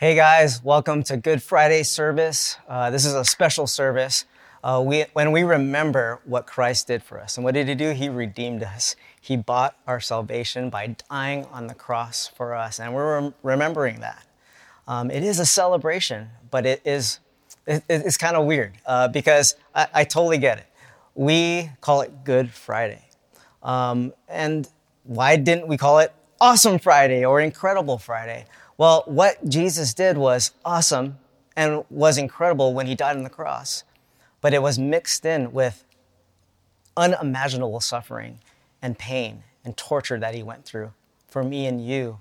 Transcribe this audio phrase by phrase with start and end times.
[0.00, 2.56] Hey guys, welcome to Good Friday service.
[2.68, 4.26] Uh, this is a special service.
[4.62, 7.36] Uh, we, when we remember what Christ did for us.
[7.36, 7.90] And what did he do?
[7.90, 8.94] He redeemed us.
[9.20, 12.78] He bought our salvation by dying on the cross for us.
[12.78, 14.24] And we're rem- remembering that.
[14.86, 17.18] Um, it is a celebration, but it is
[17.66, 20.66] it, it's kind of weird uh, because I, I, totally get it.
[21.16, 23.04] We call it Good Friday.
[23.64, 24.68] Um, and
[25.02, 28.46] why didn't we call it Awesome Friday or Incredible Friday?
[28.78, 31.18] Well, what Jesus did was awesome
[31.56, 33.82] and was incredible when he died on the cross,
[34.40, 35.84] but it was mixed in with
[36.96, 38.38] unimaginable suffering
[38.80, 40.92] and pain and torture that he went through
[41.26, 42.20] for me and you.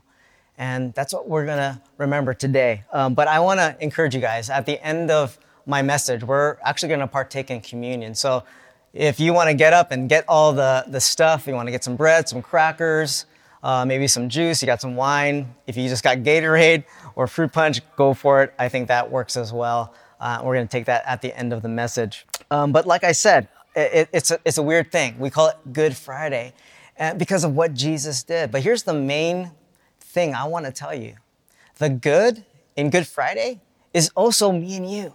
[0.58, 2.84] And that's what we're going to remember today.
[2.92, 5.38] Um, but I want to encourage you guys at the end of
[5.68, 8.16] my message, we're actually going to partake in communion.
[8.16, 8.44] So
[8.94, 11.72] if you want to get up and get all the, the stuff, you want to
[11.72, 13.28] get some bread, some crackers,
[13.68, 15.54] uh, maybe some juice, you got some wine.
[15.68, 16.86] If you just got Gatorade
[17.16, 18.54] or fruit punch, go for it.
[18.58, 19.94] I think that works as well.
[20.22, 22.26] Uh, we're going to take that at the end of the message.
[22.50, 25.20] Um, but like I said, it, it's, a, it's a weird thing.
[25.20, 26.54] We call it Good Friday
[26.98, 28.52] uh, because of what Jesus did.
[28.52, 29.52] But here's the main
[30.00, 31.16] thing I want to tell you
[31.78, 32.46] the good
[32.78, 33.60] in Good Friday
[33.94, 35.14] is also me and you.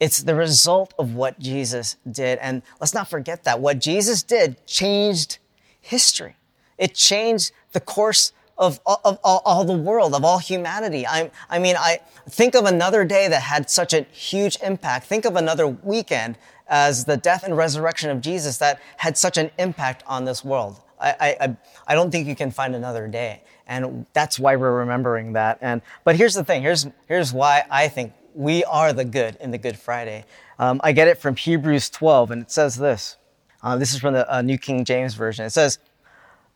[0.00, 2.38] It's the result of what Jesus did.
[2.40, 3.58] And let's not forget that.
[3.58, 5.38] What Jesus did changed
[5.80, 6.36] history.
[6.78, 11.06] It changed the course of, of, of all, the world, of all humanity.
[11.06, 15.06] I, I mean, I think of another day that had such a huge impact.
[15.06, 16.38] Think of another weekend
[16.68, 20.80] as the death and resurrection of Jesus that had such an impact on this world.
[20.98, 23.42] I, I, I don't think you can find another day.
[23.66, 25.58] And that's why we're remembering that.
[25.60, 26.62] And, but here's the thing.
[26.62, 30.24] Here's, here's why I think we are the good in the Good Friday.
[30.58, 33.16] Um, I get it from Hebrews 12, and it says this.
[33.62, 35.44] Uh, this is from the uh, New King James Version.
[35.44, 35.78] It says,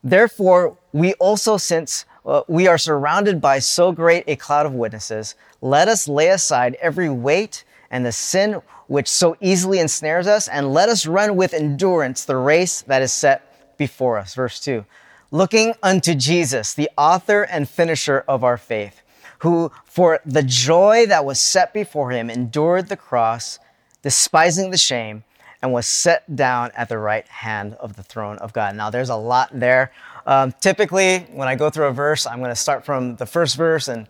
[0.03, 5.34] Therefore, we also, since uh, we are surrounded by so great a cloud of witnesses,
[5.61, 10.73] let us lay aside every weight and the sin which so easily ensnares us, and
[10.75, 14.34] let us run with endurance the race that is set before us.
[14.34, 14.84] Verse 2
[15.31, 19.03] Looking unto Jesus, the author and finisher of our faith,
[19.41, 23.60] who for the joy that was set before him endured the cross,
[24.03, 25.22] despising the shame
[25.62, 28.75] and was set down at the right hand of the throne of God.
[28.75, 29.93] Now, there's a lot there.
[30.26, 33.56] Um, typically, when I go through a verse, I'm going to start from the first
[33.56, 34.06] verse and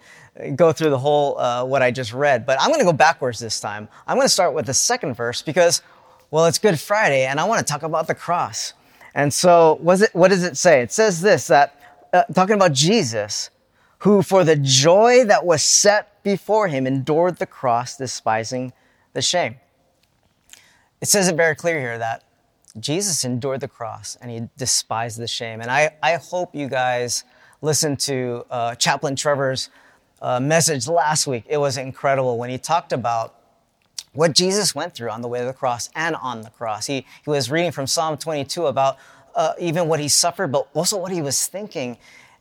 [0.57, 2.47] go through the whole uh, what I just read.
[2.47, 3.89] But I'm going to go backwards this time.
[4.07, 5.83] I'm going to start with the second verse because,
[6.31, 8.75] well, it's Good Friday, and I want to talk about the cross.
[9.15, 10.83] And so, was it, what does it say?
[10.83, 11.81] It says this that
[12.13, 13.51] uh, talking about Jesus,
[13.99, 18.73] who for the joy that was set before him endured the cross, despising
[19.15, 19.57] the shame.
[21.01, 22.25] It says it very clear here that
[22.79, 25.61] Jesus endured the cross and he despised the shame.
[25.61, 27.25] And I, I hope you guys
[27.63, 29.71] listened to uh, Chaplain Trevor's
[30.21, 31.45] uh, message last week.
[31.49, 33.35] It was incredible when he talked about
[34.13, 36.87] what Jesus went through on the way to the cross and on the cross.
[36.87, 38.99] He, he was reading from Psalm 22 about
[39.35, 41.97] uh, even what he suffered, but also what he was thinking.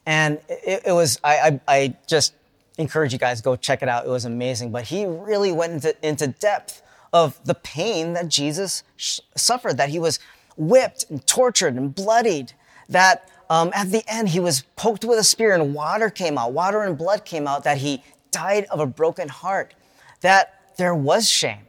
[0.05, 2.33] And it, it was, I, I, I, just
[2.77, 4.05] encourage you guys, go check it out.
[4.05, 4.71] It was amazing.
[4.71, 6.81] But he really went into, into depth
[7.13, 10.19] of the pain that Jesus sh- suffered, that he was
[10.57, 12.53] whipped and tortured and bloodied,
[12.87, 16.53] that um, at the end he was poked with a spear and water came out,
[16.53, 19.73] water and blood came out, that he died of a broken heart,
[20.21, 21.65] that there was shame,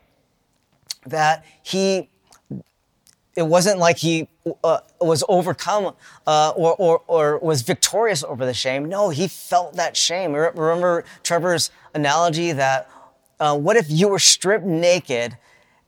[1.06, 2.08] that he,
[3.36, 4.28] it wasn't like he
[4.64, 5.94] uh, was overcome
[6.26, 8.88] uh, or, or, or was victorious over the shame.
[8.88, 10.32] No, he felt that shame.
[10.32, 12.90] Remember Trevor's analogy that
[13.40, 15.36] uh, what if you were stripped naked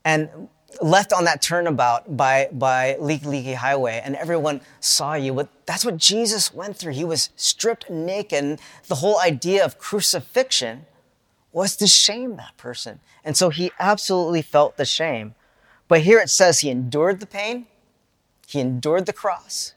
[0.04, 0.48] and
[0.80, 5.34] left on that turnabout by, by Likelike Highway and everyone saw you?
[5.34, 6.94] But that's what Jesus went through.
[6.94, 8.58] He was stripped naked.
[8.88, 10.86] The whole idea of crucifixion
[11.52, 13.00] was to shame that person.
[13.22, 15.34] And so he absolutely felt the shame.
[15.86, 17.66] But here it says he endured the pain,
[18.46, 19.74] he endured the cross,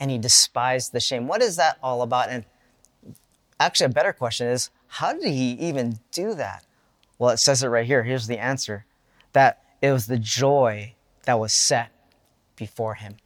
[0.00, 1.28] and he despised the shame.
[1.28, 2.30] What is that all about?
[2.30, 2.44] And
[3.60, 6.64] actually, a better question is how did he even do that?
[7.20, 8.02] Well, it says it right here.
[8.02, 8.86] Here's the answer
[9.34, 10.94] that it was the joy
[11.26, 11.90] that was set
[12.56, 13.16] before him.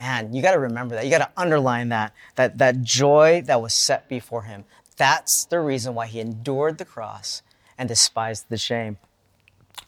[0.00, 1.04] Man, you got to remember that.
[1.04, 4.64] You got to underline that, that, that joy that was set before him.
[4.96, 7.42] That's the reason why he endured the cross
[7.78, 8.98] and despised the shame.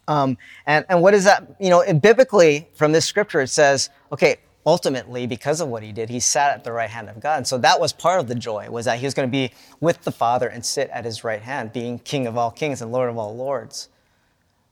[0.06, 1.56] Um, and, and what is that?
[1.58, 4.36] You know, biblically, from this scripture, it says, okay,
[4.66, 7.36] ultimately, because of what he did, he sat at the right hand of God.
[7.36, 9.52] And so that was part of the joy, was that he was going to be
[9.80, 12.90] with the Father and sit at his right hand, being King of all kings and
[12.90, 13.88] Lord of all lords.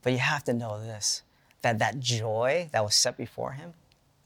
[0.02, 1.22] But you have to know this,
[1.62, 3.74] that that joy that was set before him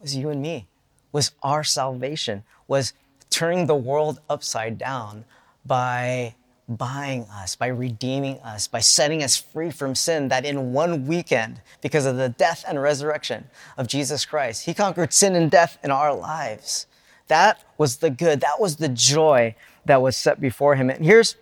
[0.00, 0.67] was you and me,
[1.12, 2.94] was our salvation, was
[3.31, 5.25] turning the world upside down
[5.67, 6.35] by
[6.69, 11.62] buying us, by redeeming us, by setting us free from sin, that in one weekend,
[11.81, 13.49] because of the death and resurrection
[13.79, 16.87] of Jesus Christ, He conquered sin and death in our lives.
[17.29, 19.55] That was the good, that was the joy
[19.87, 20.91] that was set before Him.
[20.91, 21.37] And here's,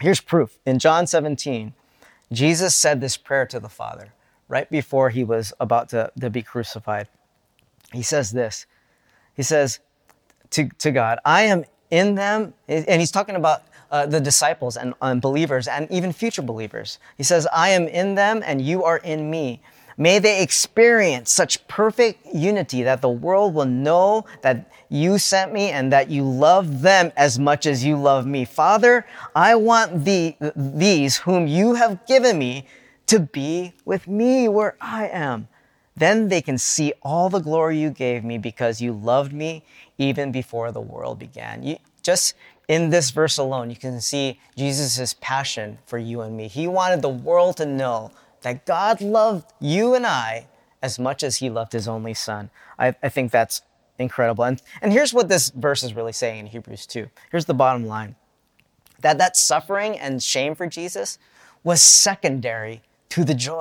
[0.00, 0.58] here's proof.
[0.66, 1.72] In John 17,
[2.30, 4.12] Jesus said this prayer to the Father
[4.48, 7.08] right before He was about to, to be crucified.
[7.92, 8.66] He says this
[9.34, 9.80] He says
[10.50, 14.94] to, to God, I am in them, and He's talking about uh, the disciples and,
[15.02, 16.98] and believers and even future believers.
[17.16, 19.60] He says, I am in them and you are in me.
[19.98, 25.70] May they experience such perfect unity that the world will know that you sent me
[25.70, 28.46] and that you love them as much as you love me.
[28.46, 29.06] Father,
[29.36, 32.66] I want the, these whom you have given me
[33.06, 35.48] to be with me where I am.
[35.94, 39.62] Then they can see all the glory you gave me because you loved me
[39.98, 41.62] even before the world began.
[41.62, 42.34] You, just
[42.68, 46.48] in this verse alone, you can see Jesus' passion for you and me.
[46.48, 48.10] He wanted the world to know
[48.42, 50.46] that God loved you and I
[50.80, 52.50] as much as he loved his only son.
[52.78, 53.62] I, I think that's
[53.98, 54.44] incredible.
[54.44, 57.08] And, and here's what this verse is really saying in Hebrews 2.
[57.30, 58.16] Here's the bottom line
[59.00, 61.18] that that suffering and shame for Jesus
[61.64, 63.58] was secondary to the joy.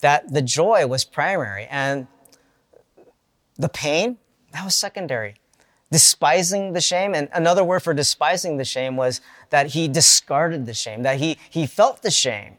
[0.00, 2.06] That the joy was primary and
[3.56, 4.18] the pain,
[4.52, 5.34] that was secondary
[5.92, 7.14] despising the shame.
[7.14, 11.36] And another word for despising the shame was that he discarded the shame, that he,
[11.50, 12.56] he felt the shame,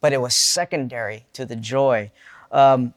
[0.00, 2.10] but it was secondary to the joy.
[2.50, 2.94] Um,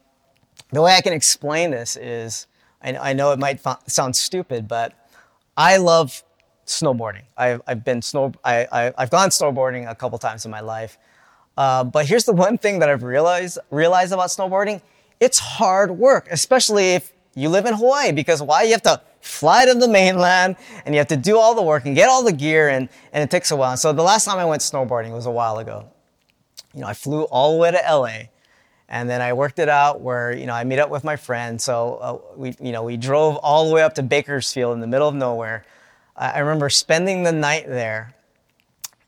[0.72, 2.48] the way I can explain this is
[2.82, 4.94] I, I know it might sound stupid, but
[5.58, 6.24] I love
[6.66, 7.24] snowboarding.
[7.38, 10.98] I've, I've been snow, I, I, have gone snowboarding a couple times in my life.
[11.58, 14.82] Uh, but here's the one thing that I've realized, realized about snowboarding.
[15.20, 18.64] It's hard work, especially if you live in Hawaii, because why?
[18.64, 20.56] You have to fly to the mainland
[20.86, 23.24] and you have to do all the work and get all the gear and, and
[23.24, 23.76] it takes a while.
[23.76, 25.90] So the last time I went snowboarding was a while ago.
[26.74, 28.30] You know, I flew all the way to LA
[28.88, 31.60] and then I worked it out where, you know, I meet up with my friend.
[31.60, 34.88] So uh, we, you know, we drove all the way up to Bakersfield in the
[34.88, 35.66] middle of nowhere.
[36.16, 38.14] I remember spending the night there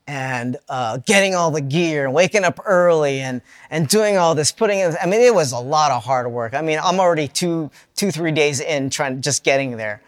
[0.07, 4.54] and uh, getting all the gear and waking up early and, and doing all this,
[4.54, 6.54] putting in, I mean, it was a lot of hard work.
[6.54, 10.01] I mean, I'm already two, two, three days in trying, just getting there.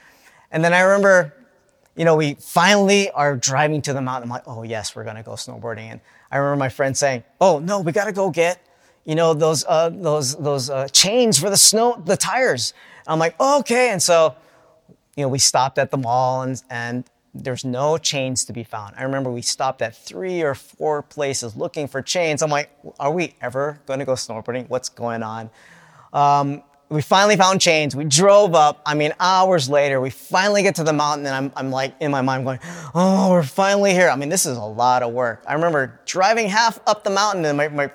[0.51, 1.33] And then I remember,
[1.97, 4.23] you know, we finally are driving to the mountain.
[4.23, 5.91] I'm like, oh yes, we're going to go snowboarding.
[5.91, 5.99] And
[6.31, 8.65] I remember my friend saying, oh no, we got to go get,
[9.03, 12.73] you know, those, uh, those, those uh, chains for the snow, the tires.
[13.05, 13.89] I'm like, oh, okay.
[13.89, 14.35] And so,
[15.17, 17.03] you know, we stopped at the mall and, and
[17.33, 18.95] there's no chains to be found.
[18.97, 22.41] I remember we stopped at three or four places looking for chains.
[22.41, 24.67] I'm like, are we ever going to go snowboarding?
[24.69, 25.49] What's going on?
[26.11, 27.95] Um, we finally found chains.
[27.95, 28.81] We drove up.
[28.83, 32.09] I mean, hours later, we finally get to the mountain, and I'm, I'm like in
[32.09, 32.59] my mind going,
[32.95, 34.09] oh, we're finally here.
[34.09, 35.43] I mean, this is a lot of work.
[35.47, 37.91] I remember driving half up the mountain, and my, my,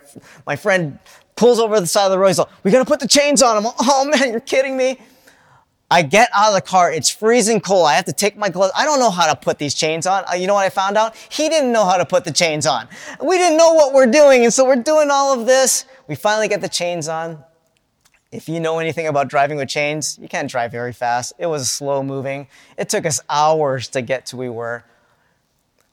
[0.47, 1.01] my friend
[1.35, 2.29] pulls over the side of the road.
[2.29, 3.57] He's like, we got to put the chains on.
[3.57, 4.99] I'm like, oh man, you're kidding me.
[5.91, 6.91] I get out of the car.
[6.91, 7.87] It's freezing cold.
[7.87, 8.73] I have to take my gloves.
[8.77, 10.25] I don't know how to put these chains on.
[10.31, 11.15] Uh, you know what I found out?
[11.17, 12.89] He didn't know how to put the chains on.
[13.23, 14.45] We didn't know what we're doing.
[14.45, 15.85] And so we're doing all of this.
[16.09, 17.45] We finally get the chains on.
[18.33, 21.35] If you know anything about driving with chains, you can't drive very fast.
[21.39, 22.49] It was slow moving.
[22.77, 24.85] It took us hours to get to where we were.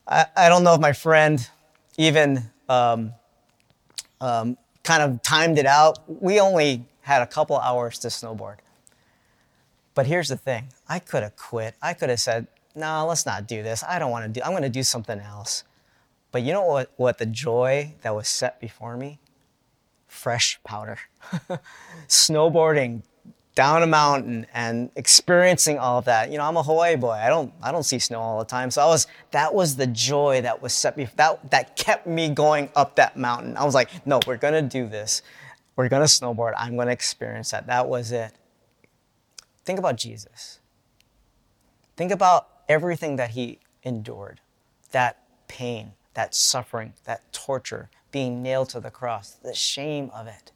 [0.08, 1.48] I, I don't know if my friend
[1.98, 3.14] even um,
[4.20, 6.00] um, kind of timed it out.
[6.08, 8.58] We only had a couple hours to snowboard.
[9.94, 11.76] But here's the thing I could have quit.
[11.82, 13.84] I could have said, no, let's not do this.
[13.84, 15.64] I don't want to do, I'm going to do something else.
[16.32, 19.20] But you know what, what the joy that was set before me?
[20.12, 21.00] fresh powder.
[22.08, 23.02] Snowboarding
[23.56, 26.32] down a mountain and experiencing all of that.
[26.32, 27.12] You know, I'm a Hawaii boy.
[27.12, 28.70] I don't I don't see snow all the time.
[28.72, 32.30] So I was that was the joy that was set me that that kept me
[32.30, 33.58] going up that mountain.
[33.58, 35.22] I was like, no, we're gonna do this.
[35.76, 36.54] We're gonna snowboard.
[36.58, 37.68] I'm gonna experience that.
[37.68, 38.34] That was it.
[39.72, 40.60] Think about Jesus.
[41.96, 44.42] Think about everything that he endured.
[44.92, 50.52] That pain, that suffering, that torture, being nailed to the cross, the shame of it.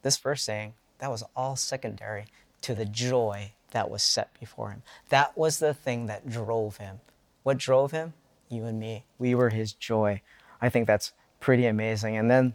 [0.00, 2.24] This verse saying that was all secondary
[2.62, 4.82] to the joy that was set before him.
[5.10, 7.00] That was the thing that drove him.
[7.42, 8.14] What drove him?
[8.48, 9.04] You and me.
[9.18, 10.22] We were his joy.
[10.62, 12.16] I think that's pretty amazing.
[12.16, 12.54] And then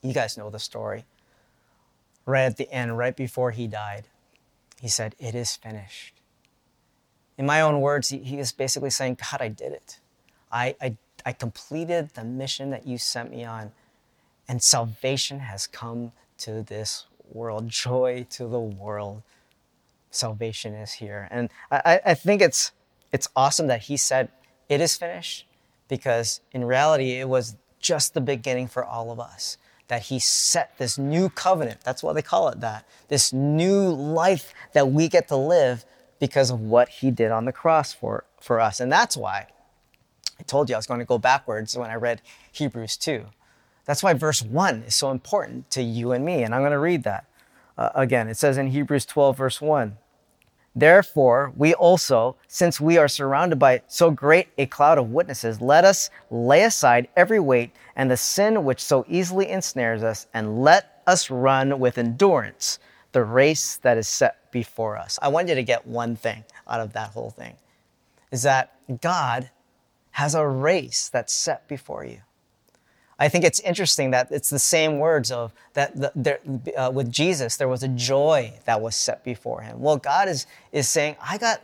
[0.00, 1.04] you guys know the story.
[2.26, 4.04] Right at the end, right before he died,
[4.80, 6.14] he said, It is finished.
[7.38, 9.98] In my own words, he, is basically saying, God, I did it.
[10.52, 13.72] I, I I completed the mission that you sent me on,
[14.48, 17.68] and salvation has come to this world.
[17.68, 19.22] Joy to the world.
[20.10, 21.28] Salvation is here.
[21.30, 22.72] And I, I think it's,
[23.12, 24.30] it's awesome that he said,
[24.68, 25.46] it is finished
[25.88, 29.56] because in reality, it was just the beginning for all of us.
[29.90, 34.54] That he set this new covenant, that's why they call it that, this new life
[34.72, 35.84] that we get to live
[36.20, 38.78] because of what he did on the cross for, for us.
[38.78, 39.48] And that's why
[40.38, 43.26] I told you I was going to go backwards when I read Hebrews 2.
[43.84, 46.44] That's why verse 1 is so important to you and me.
[46.44, 47.26] And I'm going to read that
[47.76, 48.28] uh, again.
[48.28, 49.98] It says in Hebrews 12, verse 1
[50.74, 55.84] Therefore, we also, since we are surrounded by so great a cloud of witnesses, let
[55.84, 61.02] us lay aside every weight and the sin which so easily ensnares us, and let
[61.06, 62.78] us run with endurance
[63.12, 65.18] the race that is set before us.
[65.20, 67.56] I want you to get one thing out of that whole thing
[68.30, 69.50] is that God
[70.12, 72.20] has a race that's set before you.
[73.20, 76.40] I think it's interesting that it's the same words of that the, there,
[76.76, 79.78] uh, with Jesus, there was a joy that was set before him.
[79.78, 81.60] Well, God is, is saying, I got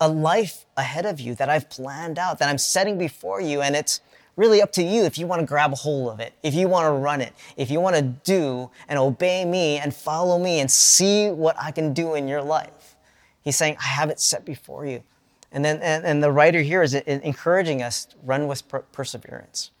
[0.00, 3.74] a life ahead of you that I've planned out, that I'm setting before you, and
[3.74, 4.00] it's
[4.36, 6.68] really up to you if you want to grab a hold of it, if you
[6.68, 10.60] want to run it, if you want to do and obey me and follow me
[10.60, 12.94] and see what I can do in your life.
[13.42, 15.02] He's saying, I have it set before you.
[15.50, 19.71] And then, and, and the writer here is encouraging us run with per- perseverance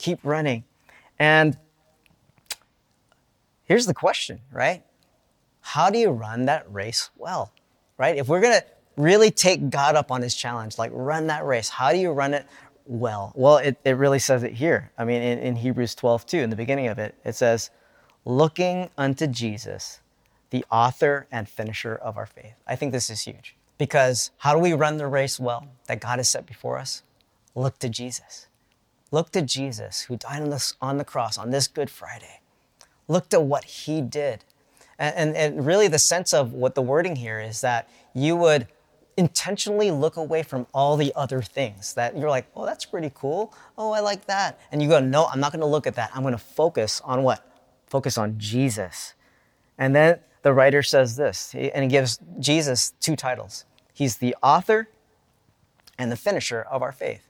[0.00, 0.64] keep running.
[1.18, 1.56] And
[3.64, 4.82] here's the question, right?
[5.60, 7.52] How do you run that race well,
[7.98, 8.16] right?
[8.16, 8.64] If we're going to
[8.96, 12.34] really take God up on his challenge, like run that race, how do you run
[12.34, 12.46] it
[12.86, 13.32] well?
[13.36, 14.90] Well, it, it really says it here.
[14.96, 17.70] I mean, in, in Hebrews 12, 2, in the beginning of it, it says,
[18.24, 20.00] looking unto Jesus,
[20.48, 22.54] the author and finisher of our faith.
[22.66, 26.18] I think this is huge because how do we run the race well that God
[26.18, 27.02] has set before us?
[27.54, 28.46] Look to Jesus.
[29.10, 32.40] Look to Jesus, who died on, this, on the cross on this Good Friday.
[33.08, 34.44] Look to what he did.
[34.98, 38.68] And, and, and really, the sense of what the wording here is that you would
[39.16, 43.52] intentionally look away from all the other things that you're like, oh, that's pretty cool.
[43.76, 44.60] Oh, I like that.
[44.70, 46.10] And you go, no, I'm not going to look at that.
[46.14, 47.46] I'm going to focus on what?
[47.86, 49.14] Focus on Jesus.
[49.76, 54.88] And then the writer says this, and he gives Jesus two titles He's the author
[55.98, 57.29] and the finisher of our faith.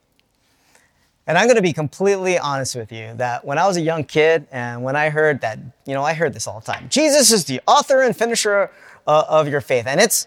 [1.30, 4.02] And I'm going to be completely honest with you that when I was a young
[4.02, 6.88] kid and when I heard that, you know, I heard this all the time.
[6.88, 8.68] Jesus is the author and finisher
[9.06, 9.86] uh, of your faith.
[9.86, 10.26] And it's,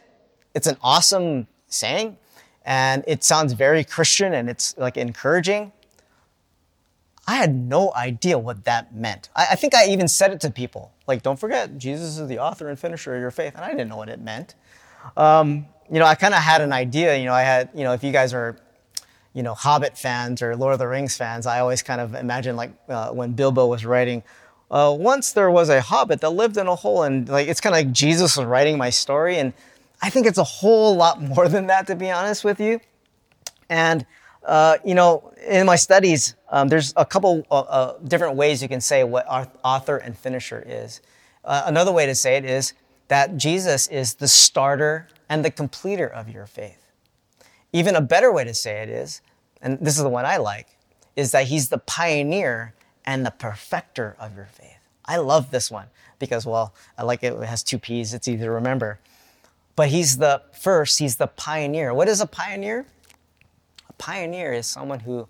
[0.55, 2.15] it's an awesome saying
[2.63, 5.73] and it sounds very Christian and it's like encouraging.
[7.27, 9.27] I had no idea what that meant.
[9.35, 12.39] I, I think I even said it to people like, don't forget, Jesus is the
[12.39, 13.55] author and finisher of your faith.
[13.55, 14.55] And I didn't know what it meant.
[15.17, 17.17] Um, you know, I kind of had an idea.
[17.17, 18.55] You know, I had, you know, if you guys are
[19.33, 22.55] you know, Hobbit fans or Lord of the Rings fans, I always kind of imagine
[22.55, 24.23] like uh, when Bilbo was writing,
[24.69, 27.75] uh, once there was a hobbit that lived in a hole, and like it's kind
[27.75, 29.53] of like Jesus was writing my story, and
[30.01, 32.79] I think it's a whole lot more than that, to be honest with you.
[33.69, 34.05] And
[34.45, 38.67] uh, you know, in my studies, um, there's a couple uh, uh, different ways you
[38.67, 39.25] can say what
[39.63, 41.01] author and finisher is.
[41.45, 42.73] Uh, another way to say it is
[43.07, 46.82] that Jesus is the starter and the completer of your faith.
[47.73, 49.21] Even a better way to say it is,
[49.61, 50.67] and this is the one I like,
[51.15, 52.73] is that he's the pioneer
[53.05, 54.77] and the perfecter of your faith.
[55.05, 55.87] I love this one
[56.19, 57.33] because, well, I like it.
[57.33, 58.13] It has two P's.
[58.13, 58.99] It's easy to remember.
[59.75, 61.93] But he's the first, he's the pioneer.
[61.93, 62.85] What is a pioneer?
[63.89, 65.27] A pioneer is someone who,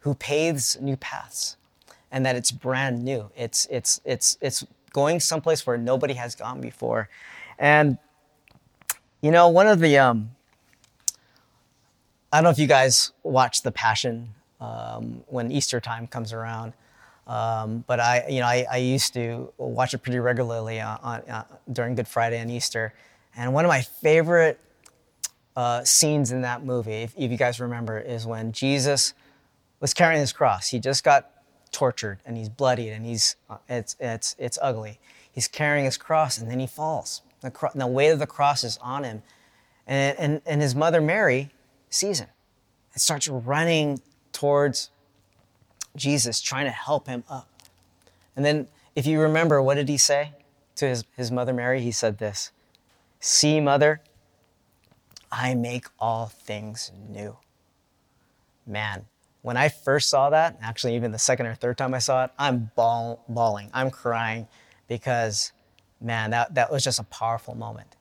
[0.00, 1.56] who paves new paths
[2.10, 3.30] and that it's brand new.
[3.36, 7.08] It's, it's, it's, it's going someplace where nobody has gone before.
[7.58, 7.98] And,
[9.22, 10.30] you know, one of the, um,
[12.36, 16.74] I don't know if you guys watch The Passion um, when Easter time comes around,
[17.26, 21.20] um, but I, you know, I, I, used to watch it pretty regularly on, on,
[21.30, 22.92] uh, during Good Friday and Easter.
[23.38, 24.60] And one of my favorite
[25.56, 29.14] uh, scenes in that movie, if, if you guys remember, is when Jesus
[29.80, 30.68] was carrying his cross.
[30.68, 31.30] He just got
[31.72, 35.00] tortured and he's bloodied and he's uh, it's it's it's ugly.
[35.32, 37.22] He's carrying his cross and then he falls.
[37.40, 39.22] The, cro- the weight of the cross is on him,
[39.86, 41.50] and and, and his mother Mary
[41.96, 42.28] season.
[42.94, 44.00] It starts running
[44.32, 44.90] towards
[45.96, 47.48] Jesus, trying to help him up.
[48.34, 50.32] And then, if you remember, what did he say
[50.76, 51.80] to his, his mother Mary?
[51.80, 52.52] He said this
[53.20, 54.00] See, mother,
[55.32, 57.36] I make all things new.
[58.66, 59.06] Man,
[59.42, 62.30] when I first saw that, actually, even the second or third time I saw it,
[62.38, 64.48] I'm bawl, bawling, I'm crying
[64.88, 65.52] because,
[66.00, 67.96] man, that, that was just a powerful moment.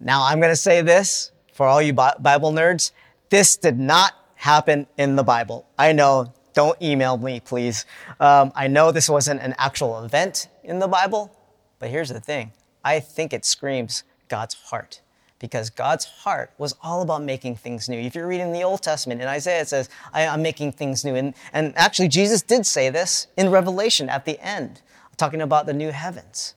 [0.00, 2.90] Now, I'm going to say this for all you Bible nerds
[3.34, 5.66] this did not happen in the Bible.
[5.76, 7.84] I know, don't email me, please.
[8.20, 11.36] Um, I know this wasn't an actual event in the Bible,
[11.80, 12.52] but here's the thing
[12.84, 15.00] I think it screams God's heart
[15.40, 17.98] because God's heart was all about making things new.
[17.98, 21.16] If you're reading the Old Testament in Isaiah, it says, I, am making things new.
[21.16, 24.80] And, and actually, Jesus did say this in Revelation at the end,
[25.16, 26.54] talking about the new heavens.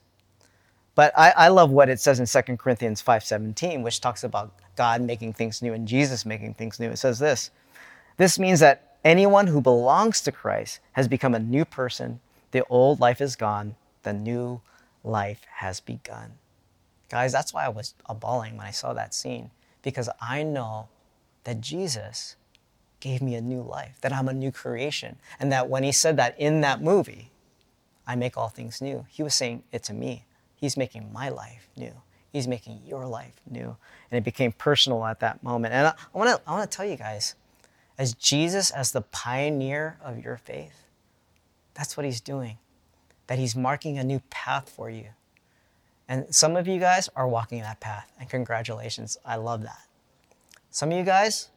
[0.93, 5.01] But I, I love what it says in 2 Corinthians 5.17, which talks about God
[5.01, 6.89] making things new and Jesus making things new.
[6.89, 7.51] It says this,
[8.15, 12.21] this means that anyone who belongs to Christ has become a new person.
[12.51, 13.75] The old life is gone.
[14.03, 14.61] The new
[15.03, 16.33] life has begun.
[17.09, 20.87] Guys, that's why I was bawling when I saw that scene, because I know
[21.43, 22.35] that Jesus
[22.99, 25.17] gave me a new life, that I'm a new creation.
[25.39, 27.31] And that when he said that in that movie,
[28.05, 30.25] I make all things new, he was saying it to me.
[30.55, 31.93] He's making my life new.
[32.31, 33.75] He's making your life new.
[34.11, 35.73] And it became personal at that moment.
[35.73, 37.35] And I, I want to I wanna tell you guys,
[37.97, 40.85] as Jesus, as the pioneer of your faith,
[41.73, 42.57] that's what he's doing.
[43.27, 45.05] That he's marking a new path for you.
[46.07, 49.17] And some of you guys are walking that path, and congratulations.
[49.25, 49.87] I love that.
[50.69, 51.49] Some of you guys,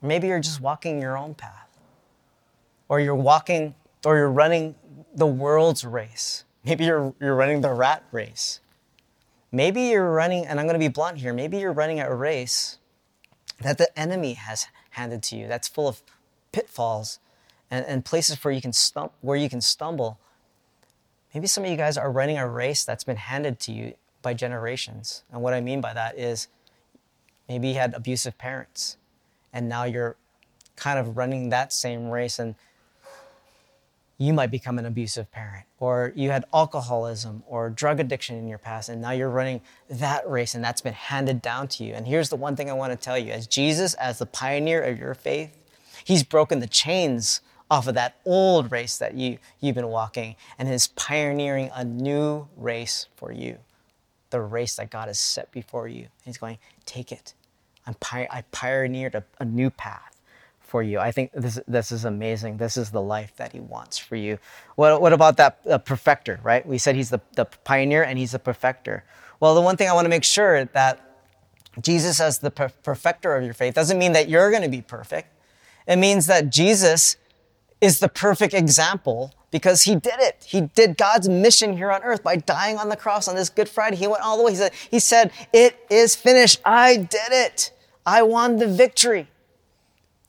[0.00, 1.68] maybe you're just walking your own path,
[2.88, 4.76] or you're walking, or you're running
[5.14, 6.44] the world's race.
[6.64, 8.60] Maybe you're, you're running the rat race.
[9.52, 12.78] Maybe you're running, and I'm going to be blunt here, maybe you're running a race
[13.60, 16.02] that the enemy has handed to you that's full of
[16.50, 17.20] pitfalls
[17.70, 20.18] and, and places where you, can stum- where you can stumble
[21.34, 24.34] Maybe some of you guys are running a race that's been handed to you by
[24.34, 25.22] generations.
[25.32, 26.48] And what I mean by that is
[27.48, 28.98] maybe you had abusive parents
[29.52, 30.16] and now you're
[30.76, 32.54] kind of running that same race and
[34.22, 38.58] you might become an abusive parent or you had alcoholism or drug addiction in your
[38.58, 39.60] past and now you're running
[39.90, 42.72] that race and that's been handed down to you and here's the one thing i
[42.72, 45.56] want to tell you as jesus as the pioneer of your faith
[46.04, 47.40] he's broken the chains
[47.72, 52.46] off of that old race that you, you've been walking and is pioneering a new
[52.54, 53.56] race for you.
[54.28, 56.08] The race that God has set before you.
[56.22, 57.32] He's going, take it.
[57.86, 60.11] I'm pi- I pioneered a, a new path
[60.72, 60.98] for you.
[60.98, 62.56] I think this, this is amazing.
[62.56, 64.38] This is the life that He wants for you.
[64.76, 66.64] What, what about that uh, perfecter, right?
[66.66, 69.04] We said He's the, the pioneer and He's the perfecter.
[69.38, 70.94] Well, the one thing I want to make sure that
[71.82, 74.80] Jesus, as the per- perfecter of your faith, doesn't mean that you're going to be
[74.80, 75.28] perfect.
[75.86, 77.16] It means that Jesus
[77.82, 80.42] is the perfect example because he did it.
[80.48, 83.68] He did God's mission here on earth by dying on the cross on this Good
[83.68, 83.96] Friday.
[83.96, 84.52] He went all the way.
[84.52, 86.62] He said, he said It is finished.
[86.64, 87.72] I did it.
[88.06, 89.28] I won the victory.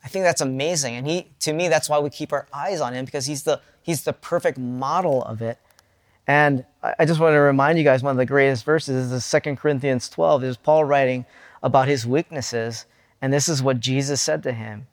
[0.03, 0.95] I think that's amazing.
[0.95, 3.61] And he, to me, that's why we keep our eyes on him because he's the,
[3.81, 5.57] he's the perfect model of it.
[6.27, 9.55] And I just want to remind you guys one of the greatest verses is 2
[9.55, 10.43] Corinthians 12.
[10.43, 11.25] Is Paul writing
[11.63, 12.85] about his weaknesses.
[13.21, 14.87] And this is what Jesus said to him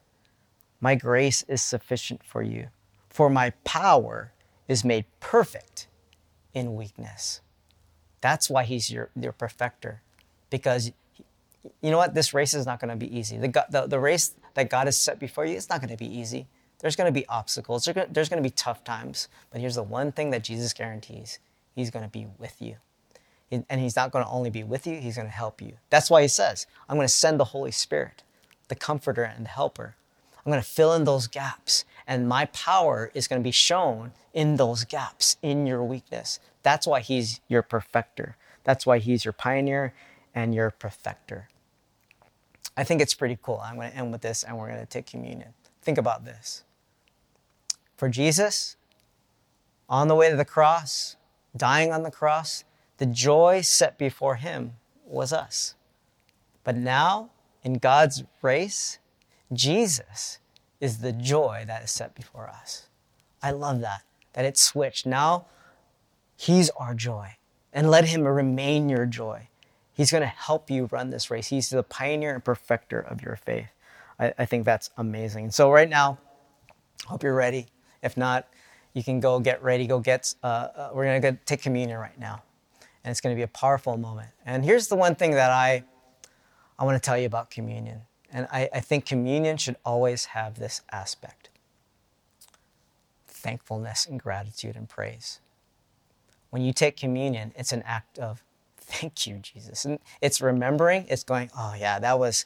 [0.82, 2.68] my grace is sufficient for you,
[3.10, 4.32] for my power
[4.66, 5.88] is made perfect
[6.54, 7.42] in weakness.
[8.22, 10.00] That's why he's your, your perfecter.
[10.48, 10.92] Because
[11.82, 12.14] you know what?
[12.14, 13.36] This race is not going to be easy.
[13.36, 16.18] The, the, the race that God has set before you, it's not going to be
[16.18, 16.46] easy.
[16.80, 19.28] There's going to be obstacles, there's going to be tough times.
[19.50, 21.38] But here's the one thing that Jesus guarantees
[21.74, 22.76] He's going to be with you.
[23.50, 25.74] And He's not going to only be with you, He's going to help you.
[25.90, 28.22] That's why He says, I'm going to send the Holy Spirit,
[28.68, 29.96] the comforter and the helper.
[30.44, 31.84] I'm going to fill in those gaps.
[32.06, 36.40] And my power is going to be shown in those gaps, in your weakness.
[36.62, 38.36] That's why he's your perfecter.
[38.64, 39.92] That's why he's your pioneer
[40.34, 41.48] and your perfecter.
[42.80, 43.60] I think it's pretty cool.
[43.62, 45.52] I'm going to end with this and we're going to take communion.
[45.82, 46.64] Think about this.
[47.96, 48.76] For Jesus,
[49.86, 51.16] on the way to the cross,
[51.54, 52.64] dying on the cross,
[52.96, 55.74] the joy set before him was us.
[56.64, 57.28] But now,
[57.62, 58.98] in God's race,
[59.52, 60.38] Jesus
[60.80, 62.88] is the joy that is set before us.
[63.42, 65.04] I love that, that it switched.
[65.04, 65.44] Now,
[66.34, 67.36] He's our joy,
[67.70, 69.49] and let Him remain your joy.
[70.00, 71.48] He's going to help you run this race.
[71.48, 73.68] He's the pioneer and perfecter of your faith.
[74.18, 75.44] I, I think that's amazing.
[75.44, 76.16] And so, right now,
[77.04, 77.66] hope you're ready.
[78.02, 78.48] If not,
[78.94, 79.86] you can go get ready.
[79.86, 80.34] Go get.
[80.42, 82.40] Uh, uh, we're going to take communion right now,
[83.04, 84.30] and it's going to be a powerful moment.
[84.46, 85.84] And here's the one thing that I
[86.78, 88.00] I want to tell you about communion.
[88.32, 91.50] And I, I think communion should always have this aspect
[93.28, 95.40] thankfulness and gratitude and praise.
[96.48, 98.42] When you take communion, it's an act of
[98.90, 99.84] thank you, Jesus.
[99.84, 102.44] And it's remembering, it's going, oh yeah, that was,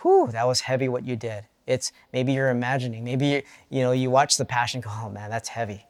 [0.00, 1.44] whew, that was heavy what you did.
[1.66, 5.30] It's maybe you're imagining, maybe you, you know, you watch the passion, go, oh man,
[5.30, 5.86] that's heavy.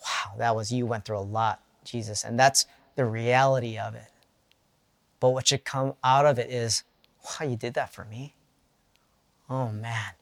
[0.00, 2.24] Wow, that was, you went through a lot, Jesus.
[2.24, 4.10] And that's the reality of it.
[5.20, 6.84] But what should come out of it is,
[7.24, 8.34] wow, you did that for me.
[9.50, 10.12] Oh man,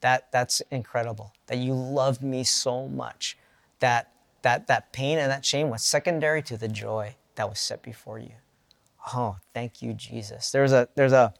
[0.00, 1.32] that, that's incredible.
[1.46, 3.38] That you loved me so much
[3.78, 4.10] that,
[4.42, 8.18] that that pain and that shame was secondary to the joy that was set before
[8.18, 8.32] you.
[9.14, 10.50] Oh, thank you, Jesus.
[10.50, 11.32] There's a there's a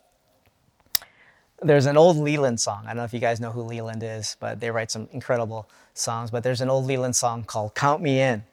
[1.62, 2.84] there's an old Leeland song.
[2.84, 5.68] I don't know if you guys know who Leeland is, but they write some incredible
[5.94, 6.30] songs.
[6.30, 8.44] But there's an old Leeland song called "Count Me In,"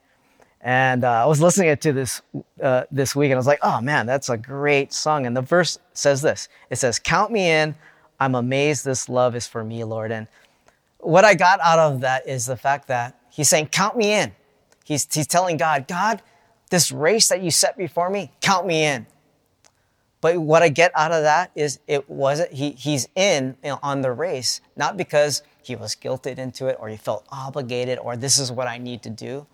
[0.61, 2.21] and uh, I was listening to this
[2.61, 5.41] uh, this week, and I was like, "Oh man, that's a great song." And the
[5.41, 7.75] verse says this: "It says, Count me in.
[8.19, 10.27] I'm amazed this love is for me, Lord." And
[10.99, 14.31] what I got out of that is the fact that he's saying, "Count me in."
[14.85, 16.21] He's he's telling God, God,
[16.73, 19.05] this race that you set before me, count me in.
[20.21, 24.11] But what I get out of that is it wasn't, he, he's in on the
[24.11, 28.51] race, not because he was guilted into it or he felt obligated or this is
[28.51, 29.45] what I need to do.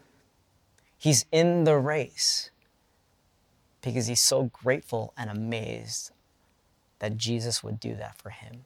[0.98, 2.52] He's in the race
[3.82, 6.12] because he's so grateful and amazed
[7.00, 8.64] that Jesus would do that for him.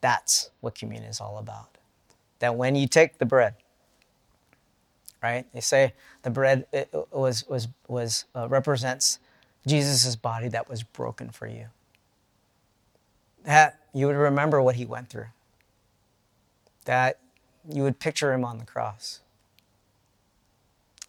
[0.00, 1.76] That's what communion is all about.
[2.38, 3.56] That when you take the bread,
[5.22, 5.46] right?
[5.52, 6.66] They say the bread
[7.12, 9.18] was was was uh, represents
[9.66, 11.66] Jesus' body that was broken for you.
[13.44, 15.28] That you would remember what he went through.
[16.84, 17.18] That
[17.68, 19.20] you would picture him on the cross,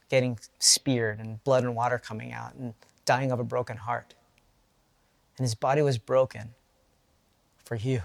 [0.10, 2.74] getting speared and blood and water coming out and
[3.06, 4.14] dying of a broken heart.
[5.38, 6.50] And his body was broken
[7.64, 8.02] for you.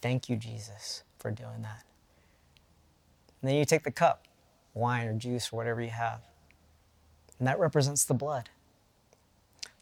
[0.00, 1.85] Thank you, Jesus, for doing that.
[3.40, 4.26] And then you take the cup
[4.74, 6.20] wine or juice or whatever you have.
[7.38, 8.50] And that represents the blood.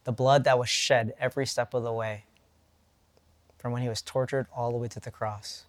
[0.05, 2.25] The blood that was shed every step of the way
[3.59, 5.64] from when he was tortured all the way to the cross.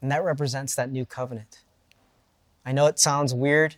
[0.00, 1.62] And that represents that new covenant.
[2.64, 3.76] I know it sounds weird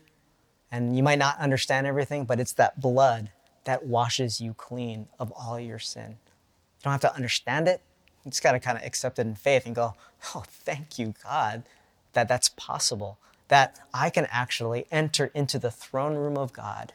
[0.71, 3.31] and you might not understand everything, but it's that blood
[3.65, 6.11] that washes you clean of all your sin.
[6.11, 7.81] You don't have to understand it.
[8.25, 9.95] You just got to kind of accept it in faith and go,
[10.35, 11.63] oh, thank you, God,
[12.13, 16.93] that that's possible, that I can actually enter into the throne room of God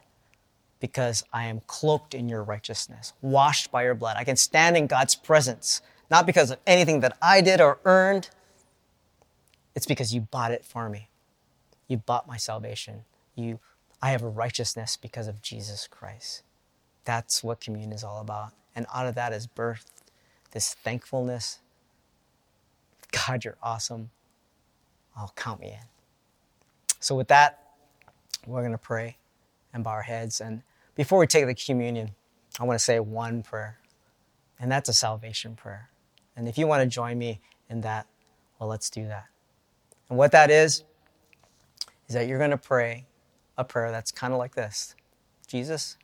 [0.80, 4.18] because I am cloaked in your righteousness, washed by your blood.
[4.18, 8.30] I can stand in God's presence, not because of anything that I did or earned.
[9.74, 11.10] It's because you bought it for me.
[11.88, 13.04] You bought my salvation.
[13.36, 13.60] You,
[14.02, 16.44] I have a righteousness because of Jesus Christ.
[17.04, 18.54] That's what communion is all about.
[18.76, 20.05] And out of that is birthed
[20.56, 21.60] this thankfulness.
[23.12, 24.10] God, you're awesome.
[25.14, 25.88] I'll count me in.
[27.02, 27.62] So, with that,
[28.48, 29.18] we're going to pray
[29.74, 30.40] and bow our heads.
[30.40, 30.62] And
[30.96, 32.12] before we take the communion,
[32.58, 33.80] I want to say one prayer,
[34.58, 35.90] and that's a salvation prayer.
[36.38, 38.08] And if you want to join me in that,
[38.58, 39.26] well, let's do that.
[40.10, 40.86] And what that is,
[42.08, 43.08] is that you're going to pray
[43.58, 44.96] a prayer that's kind of like this
[45.48, 45.98] Jesus,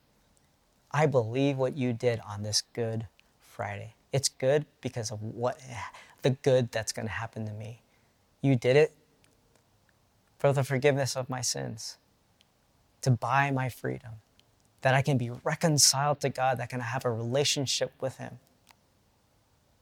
[0.91, 3.07] I believe what you did on this Good
[3.39, 3.95] Friday.
[4.11, 5.59] It's good because of what
[6.21, 7.81] the good that's going to happen to me.
[8.41, 8.93] You did it
[10.37, 11.97] for the forgiveness of my sins,
[13.01, 14.13] to buy my freedom,
[14.81, 18.39] that I can be reconciled to God, that I can have a relationship with Him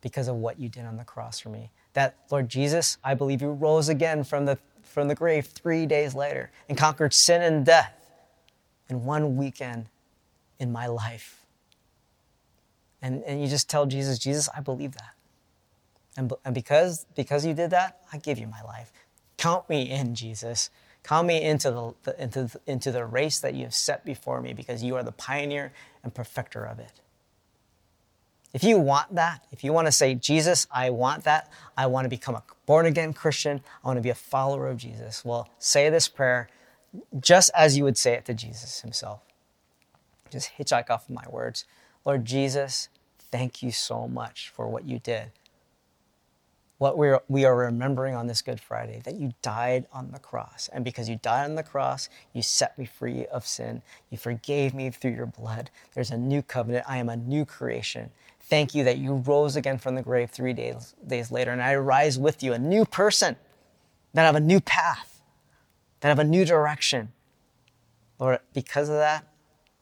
[0.02, 1.72] because of what you did on the cross for me.
[1.94, 6.14] That, Lord Jesus, I believe you rose again from the, from the grave three days
[6.14, 7.94] later and conquered sin and death
[8.90, 9.88] in one weekend
[10.60, 11.39] in my life.
[13.02, 15.14] And, and you just tell Jesus, Jesus, I believe that.
[16.18, 18.92] And, and because, because you did that, I give you my life.
[19.38, 20.70] Count me in, Jesus.
[21.04, 24.42] Count me into the, the, into, the, into the race that you have set before
[24.42, 25.72] me because you are the pioneer
[26.04, 26.92] and perfecter of it.
[28.54, 32.06] If you want that, if you want to say, Jesus, I want that, I want
[32.06, 35.48] to become a born again Christian, I want to be a follower of Jesus, well,
[35.60, 36.50] say this prayer
[37.20, 39.22] just as you would say it to Jesus himself.
[40.32, 41.66] Just hitchhike off of my words.
[42.10, 42.90] Lord Jesus,
[43.32, 45.32] thank you so much for what you did
[46.80, 50.70] what we're, we are remembering on this Good Friday that you died on the cross.
[50.72, 53.82] And because you died on the cross, you set me free of sin.
[54.10, 55.70] You forgave me through your blood.
[55.94, 56.86] There's a new covenant.
[56.88, 58.12] I am a new creation.
[58.40, 61.52] Thank you that you rose again from the grave three days, days later.
[61.52, 63.36] And I rise with you, a new person,
[64.14, 65.22] that have a new path,
[66.00, 67.12] that have a new direction.
[68.20, 69.28] Lord, because of that,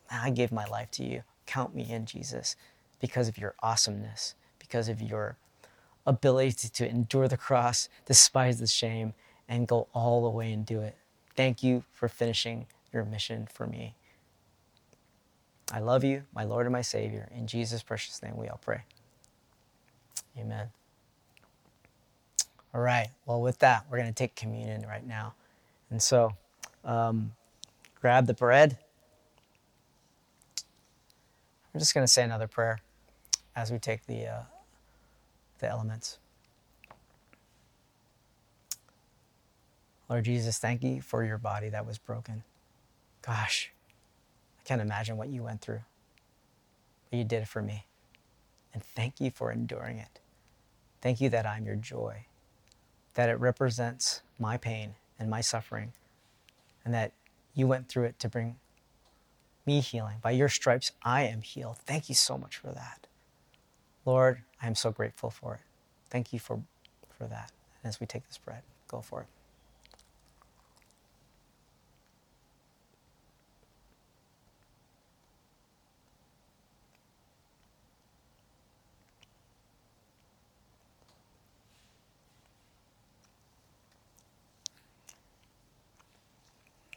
[0.09, 1.21] I give my life to you.
[1.47, 2.55] Count me in, Jesus,
[3.01, 5.37] because of your awesomeness, because of your
[6.05, 9.13] ability to endure the cross, despise the shame,
[9.49, 10.95] and go all the way and do it.
[11.35, 13.95] Thank you for finishing your mission for me.
[15.71, 17.27] I love you, my Lord and my Savior.
[17.35, 18.81] In Jesus' precious name, we all pray.
[20.37, 20.67] Amen.
[22.73, 23.09] All right.
[23.25, 25.33] Well, with that, we're going to take communion right now.
[25.89, 26.33] And so,
[26.85, 27.33] um,
[27.99, 28.77] grab the bread.
[31.77, 32.79] I'm just going to say another prayer
[33.55, 34.25] as we take the.
[34.25, 34.41] Uh,
[35.59, 36.19] the elements.
[40.09, 42.43] Lord Jesus, thank you for your body that was broken.
[43.21, 43.71] Gosh,
[44.59, 45.81] I can't imagine what you went through.
[47.09, 47.85] But you did it for me.
[48.73, 50.19] And thank you for enduring it.
[51.01, 52.25] Thank you that I'm your joy,
[53.15, 55.93] that it represents my pain and my suffering,
[56.85, 57.11] and that
[57.53, 58.55] you went through it to bring
[59.67, 60.17] me healing.
[60.23, 61.77] By your stripes, I am healed.
[61.79, 63.07] Thank you so much for that.
[64.05, 65.61] Lord, I am so grateful for it.
[66.09, 66.61] Thank you for,
[67.17, 67.51] for that.
[67.83, 69.27] And as we take this bread, go for it.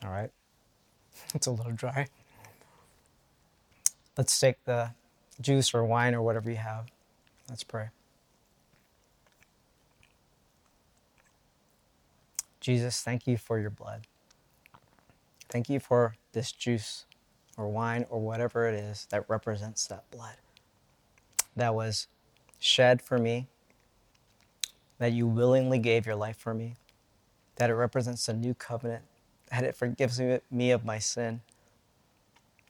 [0.06, 0.30] All right.
[1.34, 2.08] It's a little dry.
[4.20, 4.90] Let's take the
[5.40, 6.88] juice or wine or whatever you have.
[7.48, 7.88] Let's pray.
[12.60, 14.02] Jesus, thank you for your blood.
[15.48, 17.06] Thank you for this juice
[17.56, 20.36] or wine or whatever it is that represents that blood
[21.56, 22.06] that was
[22.58, 23.46] shed for me,
[24.98, 26.74] that you willingly gave your life for me,
[27.56, 29.04] that it represents a new covenant,
[29.50, 31.40] that it forgives me of my sin,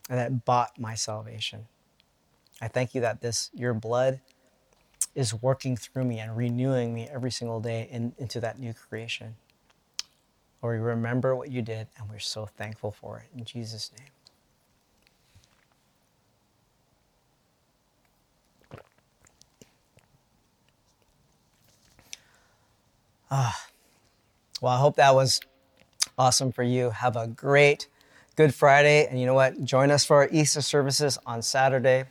[0.09, 1.67] and that bought my salvation.
[2.61, 4.21] I thank you that this your blood
[5.15, 9.35] is working through me and renewing me every single day in, into that new creation.
[10.61, 13.37] Lord, we remember what you did, and we're so thankful for it.
[13.37, 14.07] In Jesus' name.
[23.33, 23.65] Ah,
[24.61, 25.39] well, I hope that was
[26.17, 26.89] awesome for you.
[26.89, 27.87] Have a great
[28.41, 29.05] Good Friday.
[29.05, 29.63] And you know what?
[29.63, 32.05] Join us for our Easter services on Saturday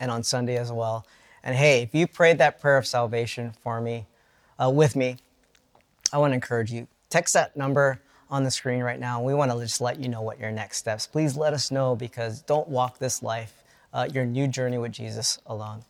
[0.00, 1.06] and on Sunday as well.
[1.44, 4.06] And hey, if you prayed that prayer of salvation for me,
[4.60, 5.18] uh, with me,
[6.12, 6.88] I want to encourage you.
[7.08, 9.22] Text that number on the screen right now.
[9.22, 11.06] We want to just let you know what your next steps.
[11.06, 13.62] Please let us know because don't walk this life,
[13.92, 15.84] uh, your new journey with Jesus alone.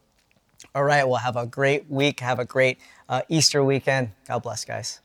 [0.74, 2.20] All right, well, have a great week.
[2.20, 2.76] Have a great
[3.08, 4.10] uh, Easter weekend.
[4.28, 5.00] God bless, guys.